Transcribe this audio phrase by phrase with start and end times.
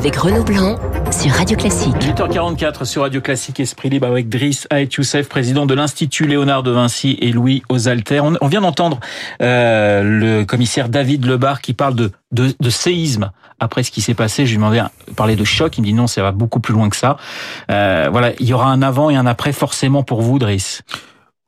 [0.00, 0.76] avec Renaud Blanc
[1.10, 1.94] sur Radio Classique.
[1.96, 6.70] 8h44 sur Radio Classique Esprit Libre avec Driss Aet Youssef, président de l'Institut Léonard de
[6.70, 8.20] Vinci et Louis Osalter.
[8.20, 8.98] On, vient d'entendre
[9.42, 14.14] euh, le commissaire David Lebar qui parle de, de, de séisme après ce qui s'est
[14.14, 14.46] passé.
[14.46, 14.80] Je lui demandais
[15.16, 15.76] parler de choc.
[15.76, 17.18] Il me dit non, ça va beaucoup plus loin que ça.
[17.70, 20.80] Euh, voilà, il y aura un avant et un après forcément pour vous, Driss.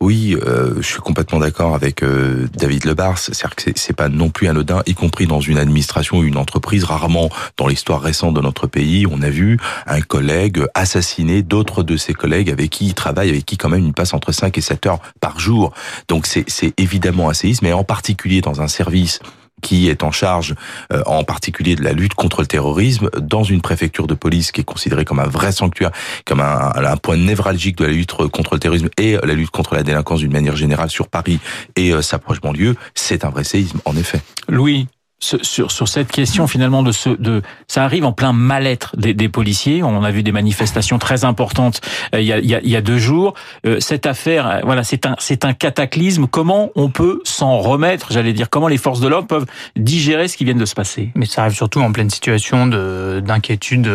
[0.02, 3.18] Oui, euh, je suis complètement d'accord avec euh, David Lebars.
[3.18, 6.82] C'est-à-dire que c'est pas non plus anodin, y compris dans une administration ou une entreprise.
[6.82, 11.96] Rarement, dans l'histoire récente de notre pays, on a vu un collègue assassiner d'autres de
[11.96, 14.60] ses collègues avec qui il travaille, avec qui quand même il passe entre 5 et
[14.60, 15.72] 7 heures par jour.
[16.08, 19.20] Donc c'est évidemment un séisme, mais en particulier dans un service
[19.62, 20.54] qui est en charge
[20.92, 24.60] euh, en particulier de la lutte contre le terrorisme dans une préfecture de police qui
[24.60, 25.90] est considérée comme un vrai sanctuaire,
[26.26, 29.74] comme un, un point névralgique de la lutte contre le terrorisme et la lutte contre
[29.74, 31.40] la délinquance d'une manière générale sur Paris
[31.76, 34.20] et euh, sa proche banlieue, c'est un vrai séisme en effet.
[34.48, 34.88] Louis,
[35.22, 39.28] sur, sur cette question finalement de ce de ça arrive en plein mal-être des, des,
[39.28, 39.82] policiers.
[39.82, 41.80] On a vu des manifestations très importantes
[42.14, 43.34] euh, il, y a, il, y a, deux jours.
[43.64, 46.26] Euh, cette affaire, euh, voilà, c'est un c'est un cataclysme.
[46.26, 48.50] Comment on peut s'en remettre J'allais dire?
[48.50, 51.12] Comment les forces de l'ordre peuvent digérer ce qui vient de se passer?
[51.14, 53.88] Mais ça arrive surtout en pleine situation de d'inquiétude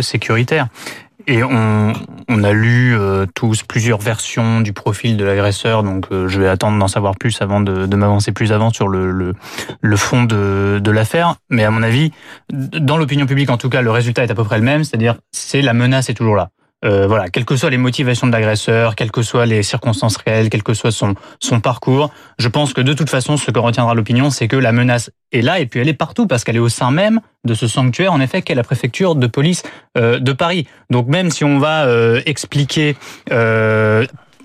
[0.00, 0.68] sécuritaire.
[1.26, 1.92] Et on,
[2.28, 6.48] on, a lu euh, tous plusieurs versions du profil de l'agresseur, donc euh, je vais
[6.48, 9.34] attendre d'en savoir plus avant de, de m'avancer plus avant sur le, le,
[9.80, 11.36] le fond de, de l'affaire.
[11.50, 12.12] Mais à mon avis,
[12.50, 15.16] dans l'opinion publique en tout cas, le résultat est à peu près le même, c'est-à-dire
[15.32, 16.50] c'est la menace est toujours là.
[16.84, 20.48] Euh, voilà, quelles que soient les motivations de l'agresseur, quelles que soient les circonstances réelles,
[20.48, 23.94] quel que soit son, son parcours, je pense que de toute façon, ce que retiendra
[23.94, 26.60] l'opinion, c'est que la menace est là et puis elle est partout parce qu'elle est
[26.60, 29.62] au sein même de ce sanctuaire, en effet, qu'est la préfecture de police
[29.98, 30.66] euh, de Paris.
[30.88, 32.96] Donc même si on va euh, expliquer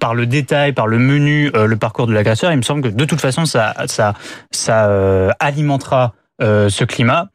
[0.02, 3.06] par le détail, par le menu, le parcours de l'agresseur, il me semble que de
[3.06, 4.14] toute façon, ça, ça,
[4.52, 7.30] ça alimentera ce climat.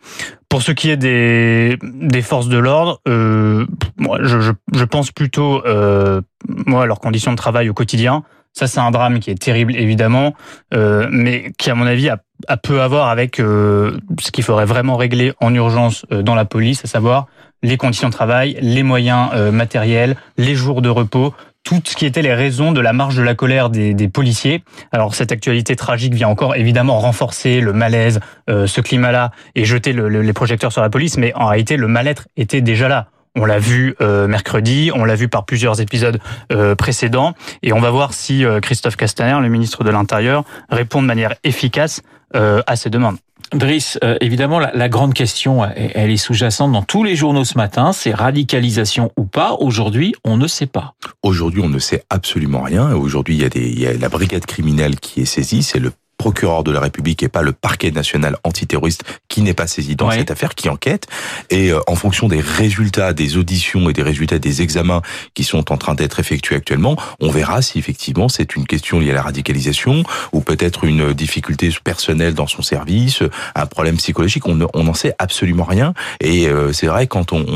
[0.51, 3.67] Pour ce qui est des, des forces de l'ordre, euh,
[3.97, 8.24] moi, je, je, je, pense plutôt euh, moi à leurs conditions de travail au quotidien.
[8.52, 10.35] Ça, c'est un drame qui est terrible, évidemment,
[10.74, 14.42] euh, mais qui, à mon avis, a, a peu à voir avec euh, ce qu'il
[14.42, 17.29] faudrait vraiment régler en urgence euh, dans la police, à savoir
[17.63, 22.07] les conditions de travail, les moyens euh, matériels, les jours de repos tout ce qui
[22.07, 24.65] était les raisons de la marge de la colère des, policiers.
[24.93, 29.93] Alors cette actualité tragique vient encore évidemment renforcer le malaise, euh, ce climat-là, et jeter
[29.93, 33.09] le, le, les projecteurs sur la police, mais en réalité le mal-être était déjà là.
[33.37, 36.21] On l'a vu euh, mercredi, on l'a vu par plusieurs épisodes
[36.53, 41.01] euh, précédents, et on va voir si euh, Christophe Castaner, le ministre de l'Intérieur, répond
[41.01, 43.17] de manière efficace à ces demandes.
[43.52, 47.92] Driss, euh, évidemment, la, grande question, elle est sous-jacente dans tous les journaux ce matin,
[47.92, 49.56] c'est radicalisation ou pas.
[49.58, 50.94] Aujourd'hui, on ne sait pas.
[51.22, 52.92] Aujourd'hui, on ne sait absolument rien.
[52.92, 56.64] Aujourd'hui, il y a, y a la brigade criminelle qui est saisie, c'est le procureur
[56.64, 60.19] de la République et pas le parquet national antiterroriste qui n'est pas saisi dans ouais.
[60.19, 61.07] cette affaire, qui enquête.
[61.48, 65.01] Et euh, en fonction des résultats des auditions et des résultats des examens
[65.33, 69.13] qui sont en train d'être effectués actuellement, on verra si effectivement c'est une question liée
[69.13, 73.23] à la radicalisation ou peut-être une difficulté personnelle dans son service,
[73.55, 74.47] un problème psychologique.
[74.47, 75.95] On n'en sait absolument rien.
[76.20, 77.47] Et euh, c'est vrai quand on,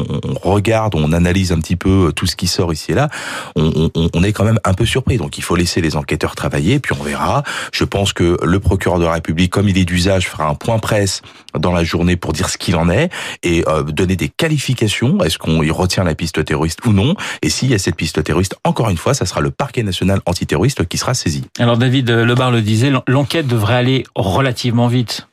[0.42, 3.10] on, regarde, on analyse un petit peu tout ce qui sort ici et là,
[3.56, 5.18] on, on, est quand même un peu surpris.
[5.18, 7.42] Donc il faut laisser les enquêteurs travailler, puis on verra.
[7.74, 10.78] Je pense que le procureur de la République, comme il est d'usage, fera un point
[10.78, 11.22] presse
[11.58, 13.10] dans la journée pour dire ce qu'il en est
[13.42, 15.22] et euh, donner des qualifications.
[15.22, 17.14] Est-ce qu'on y retient la piste terroriste ou non?
[17.42, 20.20] Et s'il y a cette piste terroriste, encore une fois, ça sera le parquet national
[20.26, 21.44] antiterroriste qui sera saisi.
[21.58, 25.28] Alors David Lebar le disait, l'enquête devrait aller relativement vite.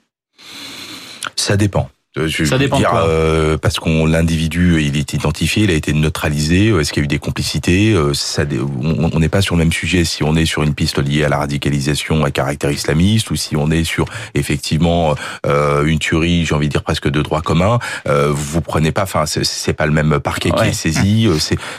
[1.36, 1.90] Ça dépend.
[2.18, 5.94] Euh, je ça dépend dire, euh, parce qu'on l'individu il est identifié, il a été
[5.94, 6.68] neutralisé.
[6.68, 7.96] Euh, est-ce qu'il y a eu des complicités?
[8.14, 8.44] Ça,
[8.82, 11.30] On n'est pas sur le même sujet si on est sur une piste liée à
[11.30, 16.54] la radicalisation à caractère islamiste ou si on est sur effectivement euh, une tuerie, j'ai
[16.54, 17.80] envie de dire presque de droit commun.
[18.10, 20.64] Euh, vous prenez pas, enfin c'est pas le même parquet ouais.
[20.64, 21.30] qui est saisi,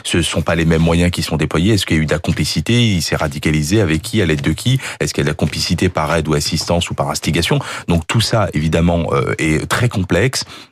[0.03, 1.75] ce sont pas les mêmes moyens qui sont déployés.
[1.75, 2.81] Est-ce qu'il y a eu de la complicité?
[2.81, 4.19] Il s'est radicalisé avec qui?
[4.19, 4.79] À l'aide de qui?
[4.99, 7.59] Est-ce qu'il y a de la complicité par aide ou assistance ou par instigation?
[7.87, 10.22] Donc tout ça évidemment est très complexe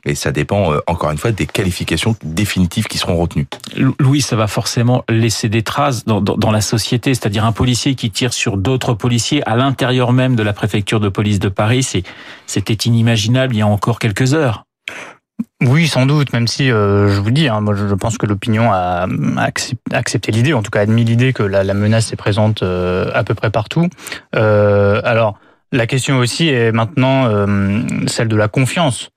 [0.04, 3.46] et ça dépend euh, encore une fois des qualifications définitives qui seront retenues.
[3.98, 7.94] Louis, ça va forcément laisser des traces dans, dans, dans la société, c'est-à-dire un policier
[7.94, 11.86] qui tire sur d'autres policiers à l'intérieur même de la préfecture de police de Paris,
[12.46, 14.64] c'était inimaginable il y a encore quelques heures.
[15.62, 18.72] Oui, sans doute, même si euh, je vous dis, hein, moi je pense que l'opinion
[18.72, 19.06] a
[19.92, 23.22] accepté l'idée, en tout cas admis l'idée que la, la, menace est présente euh, à
[23.22, 23.88] peu près partout.
[24.34, 25.38] Euh, alors,
[25.70, 29.10] la question aussi est maintenant euh, celle de la confiance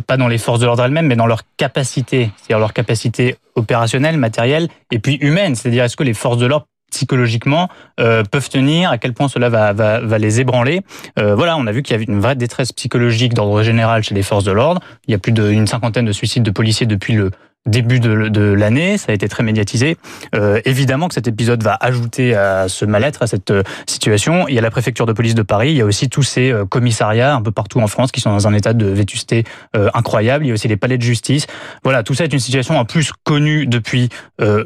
[0.00, 4.16] pas dans les forces de l'ordre elles-mêmes, mais dans leur capacité, c'est-à-dire leur capacité opérationnelle,
[4.16, 8.98] matérielle, et puis humaine, c'est-à-dire est-ce que les forces de l'ordre psychologiquement peuvent tenir, à
[8.98, 10.82] quel point cela va, les ébranler?
[11.16, 14.22] voilà, on a vu qu'il y avait une vraie détresse psychologique d'ordre général chez les
[14.22, 14.80] forces de l'ordre.
[15.08, 17.32] Il y a plus d'une cinquantaine de suicides de policiers depuis le
[17.66, 19.96] début de, de l'année, ça a été très médiatisé.
[20.34, 24.48] Euh, évidemment que cet épisode va ajouter à ce mal-être, à cette euh, situation.
[24.48, 26.50] Il y a la préfecture de police de Paris, il y a aussi tous ces
[26.50, 29.44] euh, commissariats un peu partout en France qui sont dans un état de vétusté
[29.76, 30.44] euh, incroyable.
[30.44, 31.46] Il y a aussi les palais de justice.
[31.84, 34.08] Voilà, tout ça est une situation en plus connue depuis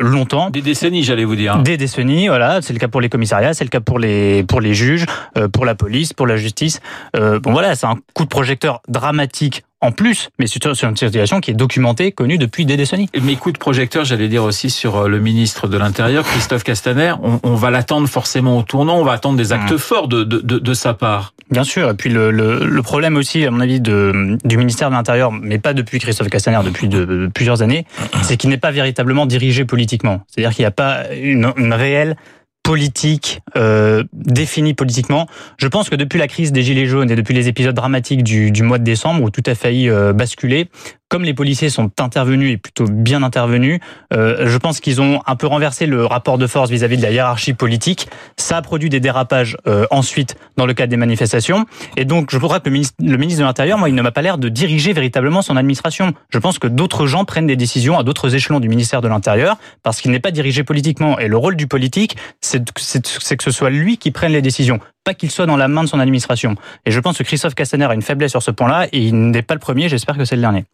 [0.01, 0.51] longtemps.
[0.51, 1.59] Des décennies, j'allais vous dire.
[1.63, 2.61] Des décennies, voilà.
[2.63, 5.07] C'est le cas pour les commissariats, c'est le cas pour les pour les juges,
[5.53, 6.81] pour la police, pour la justice.
[7.15, 11.51] bon voilà, c'est un coup de projecteur dramatique en plus, mais c'est une situation qui
[11.51, 13.09] est documentée, connue depuis des décennies.
[13.21, 17.15] Mes coups de projecteur, j'allais dire aussi sur euh, le ministre de l'Intérieur, Christophe Castaner,
[17.23, 19.79] on, on va l'attendre forcément au tournant, on va attendre des actes mmh.
[19.79, 21.33] forts de, de, de, de, sa part.
[21.51, 24.91] Bien sûr, et puis le, le, le, problème aussi, à mon avis, de, du ministère
[24.91, 27.87] de l'Intérieur, mais pas depuis Christophe Castaner, depuis de, plusieurs années,
[28.23, 30.21] c'est qu'il n'est pas véritablement dirigé politiquement.
[30.29, 32.17] C'est-à-dire qu'il n'y a pas une, une réelle
[32.63, 35.27] politique euh, définie politiquement.
[35.59, 38.63] Je pense que depuis la crise des Gilets jaunes et depuis les épisodes dramatiques du,
[38.63, 40.69] mois de décembre où tout a failli euh, basculer,
[41.11, 43.81] comme les policiers sont intervenus et plutôt bien intervenus,
[44.15, 47.11] euh, je pense qu'ils ont un peu renversé le rapport de force vis-à-vis de la
[47.11, 48.09] hiérarchie politique.
[48.37, 51.67] Ça a produit des dérapages euh, ensuite dans le cadre des manifestations.
[51.97, 54.13] Et donc, je voudrais que le ministre, le ministre de l'Intérieur, moi, il ne m'a
[54.13, 56.15] pas l'air de diriger véritablement son administration.
[56.31, 59.57] Je pense que d'autres gens prennent des décisions à d'autres échelons du ministère de l'Intérieur
[59.83, 61.19] parce qu'il n'est pas dirigé politiquement.
[61.19, 65.15] Et le rôle du politique, c'est que ce soit lui qui prenne les décisions pas
[65.15, 66.57] qu'il soit dans la main de son administration.
[66.85, 69.43] Et je pense que Christophe Castaner a une faiblesse sur ce point-là, et il n'est
[69.43, 70.65] pas le premier, j'espère que c'est le dernier.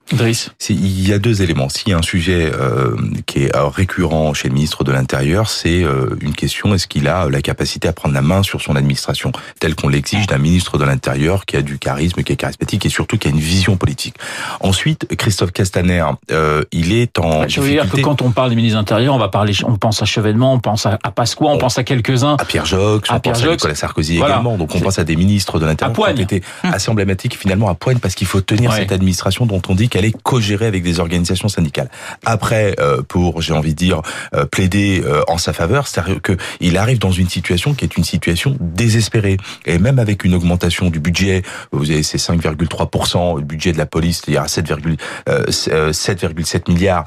[0.69, 1.69] Il y a deux éléments.
[1.69, 2.96] S'il y a un sujet euh,
[3.26, 7.08] qui est euh, récurrent chez le ministre de l'Intérieur, c'est euh, une question, est-ce qu'il
[7.08, 10.78] a la capacité à prendre la main sur son administration, telle qu'on l'exige d'un ministre
[10.78, 13.76] de l'Intérieur qui a du charisme, qui est charismatique, et surtout qui a une vision
[13.76, 14.17] politique.
[14.61, 17.49] Ensuite, Christophe Castaner, euh, il est en...
[17.49, 19.76] Je veux dire que quand on parle des ministres de l'Intérieur, on va parler, on
[19.76, 22.37] pense à Chevènement, on pense à, Pasqua, on, pense à quelques-uns.
[22.38, 24.56] À Pierre Jox, on pense à Nicolas Sarkozy également.
[24.56, 26.73] Donc on pense à des ministres de l'Intérieur qui ont été hum.
[26.73, 30.05] assez emblématiques finalement à Poigne parce qu'il faut tenir cette administration dont on dit qu'elle
[30.05, 31.91] est co-gérée avec des organisations syndicales.
[32.25, 34.03] Après, euh, pour, j'ai envie de dire,
[34.35, 38.05] euh, plaider euh, en sa faveur, c'est-à-dire qu'il arrive dans une situation qui est une
[38.05, 39.37] situation désespérée.
[39.65, 41.43] Et même avec une augmentation du budget,
[41.73, 44.79] vous avez ces 5,3% du budget de la police, c'est-à-dire
[45.27, 47.05] à 7,7 milliards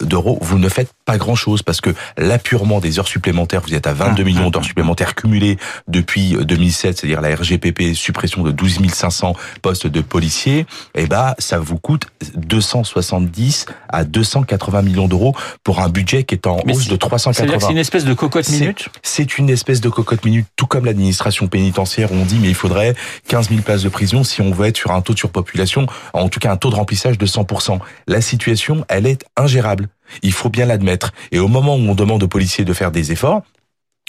[0.00, 3.92] d'euros, vous ne faites pas grand-chose parce que l'appurement des heures supplémentaires, vous êtes à
[3.92, 5.58] 22 hum, millions hum, d'heures supplémentaires cumulées
[5.88, 11.58] depuis 2007, c'est-à-dire la RGPP, suppression de 12 500 postes de policiers, eh ben, ça
[11.58, 15.34] vous coûte 270 à 280 millions d'euros
[15.64, 17.58] pour un budget qui est en hausse de 380.
[17.58, 18.88] C'est une espèce de cocotte minute?
[19.02, 22.54] C'est une espèce de cocotte minute, tout comme l'administration pénitentiaire où on dit mais il
[22.54, 22.94] faudrait
[23.26, 26.28] 15 000 places de prison si on veut être sur un taux de surpopulation, en
[26.28, 27.80] tout cas un taux de remplissage de 100%.
[28.06, 29.88] La situation, elle est ingérable.
[30.22, 31.12] Il faut bien l'admettre.
[31.32, 33.42] Et au moment où on demande aux policiers de faire des efforts,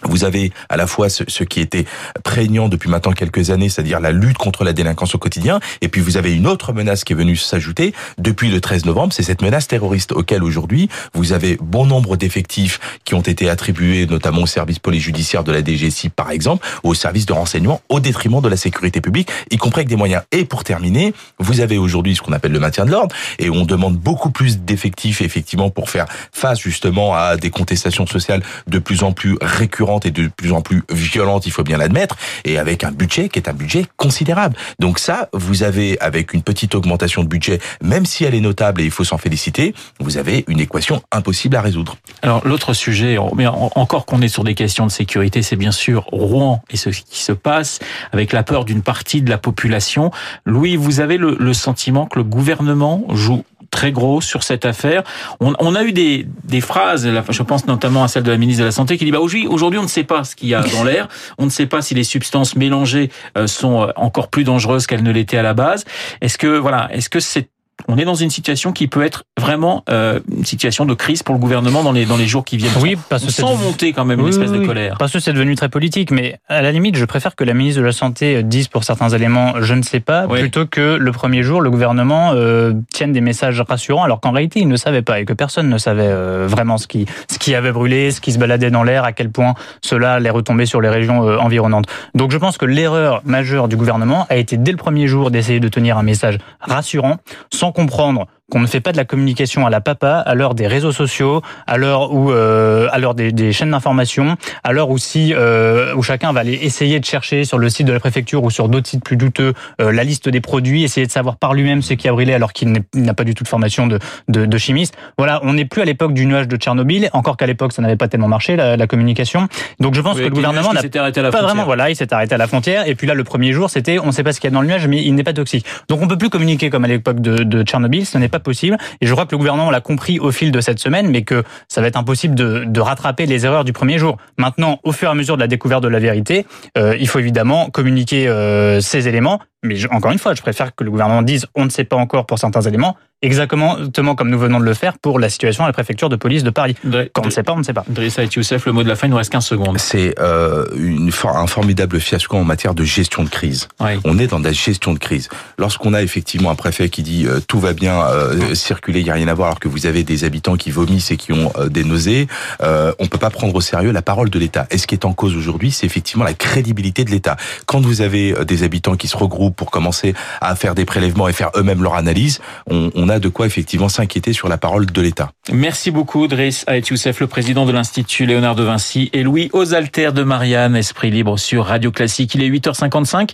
[0.03, 1.85] vous avez à la fois ce, qui était
[2.23, 6.01] prégnant depuis maintenant quelques années, c'est-à-dire la lutte contre la délinquance au quotidien, et puis
[6.01, 9.41] vous avez une autre menace qui est venue s'ajouter depuis le 13 novembre, c'est cette
[9.41, 14.47] menace terroriste auquel aujourd'hui vous avez bon nombre d'effectifs qui ont été attribués notamment au
[14.47, 18.49] service police judiciaire de la DGSI par exemple, au service de renseignement au détriment de
[18.49, 20.23] la sécurité publique, y compris avec des moyens.
[20.31, 23.65] Et pour terminer, vous avez aujourd'hui ce qu'on appelle le maintien de l'ordre, et on
[23.65, 29.03] demande beaucoup plus d'effectifs effectivement pour faire face justement à des contestations sociales de plus
[29.03, 32.15] en plus récurrentes et de plus en plus violente, il faut bien l'admettre,
[32.45, 34.55] et avec un budget qui est un budget considérable.
[34.79, 38.81] Donc ça, vous avez, avec une petite augmentation de budget, même si elle est notable
[38.81, 41.97] et il faut s'en féliciter, vous avez une équation impossible à résoudre.
[42.21, 46.05] Alors l'autre sujet, mais encore qu'on est sur des questions de sécurité, c'est bien sûr
[46.11, 47.79] Rouen et ce qui se passe
[48.11, 50.11] avec la peur d'une partie de la population.
[50.45, 55.03] Louis, vous avez le sentiment que le gouvernement joue très gros sur cette affaire.
[55.39, 58.61] On, on a eu des, des phrases, je pense notamment à celle de la ministre
[58.61, 60.61] de la Santé, qui dit bah, aujourd'hui on ne sait pas ce qu'il y a
[60.61, 64.43] dans l'air, on ne sait pas si les substances mélangées euh, sont euh, encore plus
[64.43, 65.85] dangereuses qu'elles ne l'étaient à la base.
[66.19, 67.49] Est-ce que voilà, est-ce que c'est
[67.87, 71.35] on est dans une situation qui peut être vraiment euh, une situation de crise pour
[71.35, 72.71] le gouvernement dans les dans les jours qui viennent.
[72.81, 74.95] Oui, parce que sans monter quand même une espèce de colère.
[74.99, 77.81] Parce que c'est devenu très politique, mais à la limite, je préfère que la ministre
[77.81, 81.43] de la santé dise pour certains éléments, je ne sais pas, plutôt que le premier
[81.43, 85.19] jour le gouvernement euh, tienne des messages rassurants, alors qu'en réalité il ne savait pas
[85.19, 88.31] et que personne ne savait euh, vraiment ce qui ce qui avait brûlé, ce qui
[88.31, 91.85] se baladait dans l'air, à quel point cela allait retomber sur les régions euh, environnantes.
[92.15, 95.59] Donc je pense que l'erreur majeure du gouvernement a été dès le premier jour d'essayer
[95.59, 97.17] de tenir un message rassurant,
[97.51, 100.67] sans comprendre qu'on ne fait pas de la communication à la papa à l'heure des
[100.67, 105.33] réseaux sociaux, à l'heure où euh, à l'heure des, des, chaînes d'information, à l'heure aussi
[105.33, 108.51] euh, où chacun va aller essayer de chercher sur le site de la préfecture ou
[108.51, 111.81] sur d'autres sites plus douteux euh, la liste des produits, essayer de savoir par lui-même
[111.81, 114.57] ce qui a brûlé alors qu'il n'a pas du tout de formation de, de, de
[114.57, 114.95] chimiste.
[115.17, 117.95] Voilà, on n'est plus à l'époque du nuage de Tchernobyl, encore qu'à l'époque ça n'avait
[117.95, 119.47] pas tellement marché la, la communication.
[119.79, 122.47] Donc je pense que le gouvernement n'a pas vraiment voilà, il s'est arrêté à la
[122.47, 124.51] frontière et puis là le premier jour c'était on ne sait pas ce qu'il y
[124.51, 125.65] a dans le nuage mais il n'est pas toxique.
[125.87, 128.77] Donc on peut plus communiquer comme à l'époque de, de Tchernobyl, ce n'est pas possible.
[129.01, 131.43] Et je crois que le gouvernement l'a compris au fil de cette semaine, mais que
[131.67, 134.17] ça va être impossible de, rattraper les erreurs du premier jour.
[134.37, 137.19] Maintenant, au fur et à mesure de la découverte de la vérité, euh, il faut
[137.19, 139.39] évidemment communiquer euh, ces éléments.
[139.63, 142.25] Mais encore une fois, je préfère que le gouvernement dise on ne sait pas encore
[142.25, 145.73] pour certains éléments, exactement comme nous venons de le faire pour la situation à la
[145.73, 146.75] préfecture de police de Paris.
[147.13, 147.85] Quand on ne sait pas, on ne sait pas.
[147.87, 149.77] Drissa et Youssef, le mot de la fin, il nous reste 15 secondes.
[149.79, 153.67] C'est euh, une, un formidable fiasco en matière de gestion de crise.
[153.79, 153.91] Oui.
[154.03, 155.29] On est dans la gestion de crise.
[155.57, 159.11] Lorsqu'on a effectivement un préfet qui dit euh, tout va bien euh, circuler, il n'y
[159.11, 161.51] a rien à voir, alors que vous avez des habitants qui vomissent et qui ont
[161.57, 162.27] euh, des nausées,
[162.61, 164.67] euh, on peut pas prendre au sérieux la parole de l'État.
[164.71, 167.37] Et ce qui est en cause aujourd'hui, c'est effectivement la crédibilité de l'État.
[167.65, 171.27] Quand vous avez euh, des habitants qui se regroupent pour commencer à faire des prélèvements
[171.27, 175.01] et faire eux-mêmes leur analyse, on, on de quoi effectivement s'inquiéter sur la parole de
[175.01, 175.31] l'État.
[175.51, 180.11] Merci beaucoup, Driss Aet Youssef, le président de l'Institut Léonard de Vinci, et Louis Osalter
[180.11, 182.35] de Marianne, Esprit Libre sur Radio Classique.
[182.35, 183.31] Il est 8h55.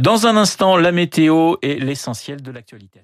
[0.00, 3.00] Dans un instant, la météo et l'essentiel de l'actualité.